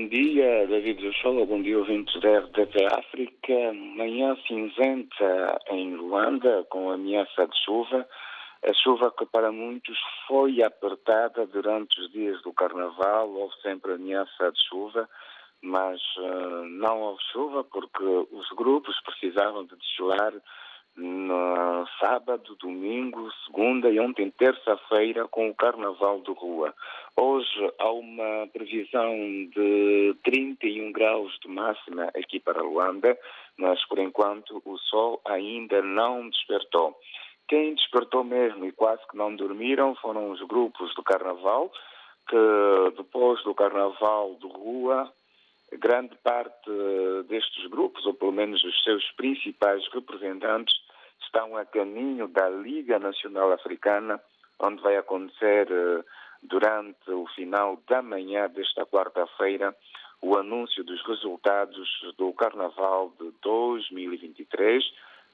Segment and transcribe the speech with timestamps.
[0.00, 1.44] Bom dia, David Joshua.
[1.44, 3.72] Bom dia, ouvintes da RDP África.
[3.74, 8.08] Manhã cinzenta em Luanda, com ameaça de chuva.
[8.66, 13.28] A chuva que para muitos foi apertada durante os dias do Carnaval.
[13.28, 15.06] Houve sempre ameaça de chuva,
[15.60, 20.32] mas uh, não houve chuva porque os grupos precisavam de desfilar
[21.00, 26.74] no sábado, domingo, segunda e ontem, terça-feira, com o Carnaval de Rua.
[27.16, 29.14] Hoje há uma previsão
[29.54, 33.18] de 31 graus de máxima aqui para Luanda,
[33.56, 36.94] mas por enquanto o sol ainda não despertou.
[37.48, 41.72] Quem despertou mesmo e quase que não dormiram foram os grupos do Carnaval,
[42.28, 45.10] que depois do Carnaval de Rua
[45.78, 46.70] grande parte
[47.28, 50.74] destes grupos, ou pelo menos os seus principais representantes,
[51.22, 54.20] estão a caminho da Liga Nacional Africana,
[54.58, 55.68] onde vai acontecer
[56.42, 59.74] durante o final da manhã desta quarta-feira
[60.22, 61.88] o anúncio dos resultados
[62.18, 64.84] do Carnaval de 2023,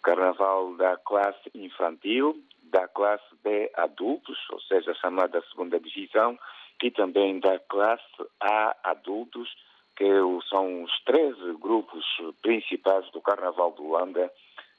[0.03, 6.39] Carnaval da classe infantil, da classe B adultos, ou seja, chamada segunda divisão,
[6.83, 8.05] e também da classe
[8.41, 9.49] A adultos,
[9.97, 10.05] que
[10.49, 12.05] são os 13 grupos
[12.43, 14.31] principais do Carnaval do Luanda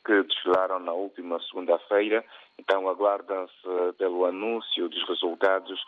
[0.08, 2.24] que desfilaram na última segunda-feira.
[2.58, 5.80] Então aguardam-se pelo anúncio dos resultados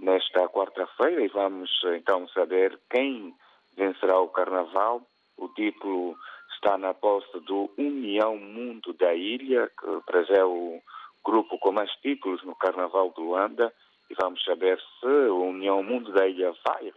[0.00, 3.34] nesta quarta-feira e vamos então saber quem
[3.76, 5.02] vencerá o Carnaval.
[5.36, 6.16] O título
[6.54, 10.80] está na posse do União Mundo da Ilha, que é o
[11.24, 13.74] grupo com mais títulos no Carnaval do Luanda.
[14.08, 16.92] E vamos saber se o União Mundo da Ilha vai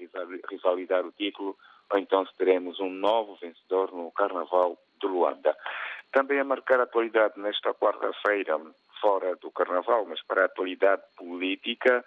[0.48, 1.58] rivalidar o título
[1.90, 5.56] ou então se teremos um novo vencedor no Carnaval de Luanda.
[6.12, 8.60] Também a marcar a atualidade nesta quarta-feira,
[9.02, 12.04] fora do Carnaval, mas para a atualidade política,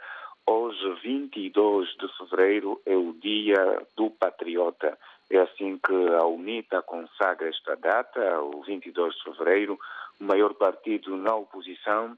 [0.47, 4.98] hoje, 22 de fevereiro, é o Dia do Patriota.
[5.31, 9.79] É assim que a UNITA consagra esta data, o 22 de fevereiro,
[10.20, 12.17] o maior partido na oposição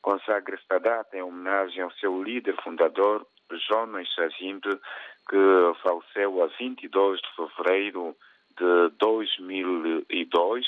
[0.00, 3.26] consagra esta data em homenagem ao seu líder fundador,
[3.68, 4.78] Jonas Savimbi,
[5.28, 8.16] que faleceu a 22 de fevereiro
[8.58, 10.66] de 2002.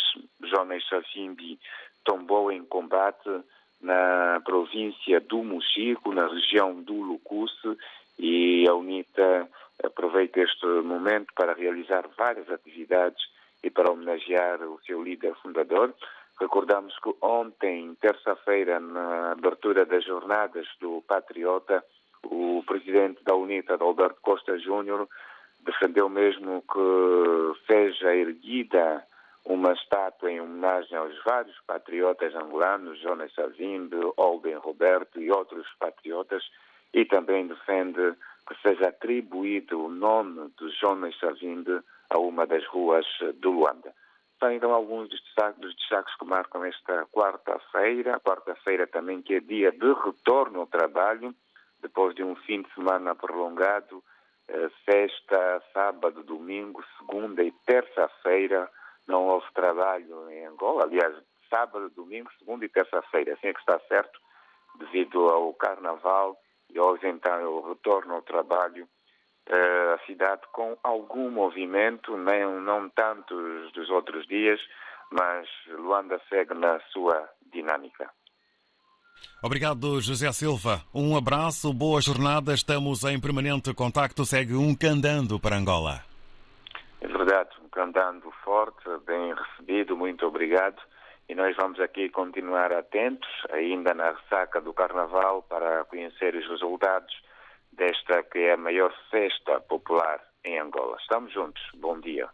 [0.76, 1.58] Jonas Savimbi
[2.04, 3.28] tombou em combate
[3.80, 7.76] na província do Mochico, na região do Lucusse,
[8.18, 9.48] e a UNITA
[9.84, 13.22] aproveita este momento para realizar várias atividades
[13.62, 15.94] e para homenagear o seu líder fundador.
[16.40, 21.84] Recordamos que ontem, terça-feira, na abertura das jornadas do Patriota,
[22.24, 25.08] o presidente da UNITA, Alberto Costa Júnior,
[25.60, 29.04] defendeu mesmo que seja erguida
[29.56, 36.44] uma estátua em homenagem aos vários patriotas angolanos, Jonas Savimbi, Olden Roberto e outros patriotas,
[36.92, 38.14] e também defende
[38.46, 41.80] que seja atribuído o nome de Jonas Savimbi
[42.10, 43.92] a uma das ruas de Luanda.
[44.38, 49.40] São então alguns dos destaques, dos destaques que marcam esta quarta-feira, quarta-feira também que é
[49.40, 51.34] dia de retorno ao trabalho,
[51.80, 54.04] depois de um fim de semana prolongado,
[54.84, 58.70] sexta, sábado, domingo, segunda e terça-feira
[59.06, 60.84] não houve trabalho em Angola.
[60.84, 61.14] Aliás,
[61.48, 64.18] sábado, domingo, segunda e terça-feira, assim é que está certo,
[64.78, 66.36] devido ao carnaval
[66.70, 68.88] e hoje então o retorno ao trabalho.
[69.48, 74.60] A cidade com algum movimento, não, não tantos dos outros dias,
[75.12, 78.10] mas Luanda segue na sua dinâmica.
[79.40, 80.82] Obrigado, José Silva.
[80.92, 82.54] Um abraço, boa jornada.
[82.54, 84.24] Estamos em permanente contacto.
[84.24, 86.15] Segue um candando para Angola.
[87.36, 89.94] Verdade, um candando forte, bem recebido.
[89.94, 90.80] Muito obrigado.
[91.28, 97.14] E nós vamos aqui continuar atentos, ainda na ressaca do Carnaval, para conhecer os resultados
[97.72, 100.96] desta que é a maior festa popular em Angola.
[100.98, 101.62] Estamos juntos.
[101.74, 102.24] Bom dia.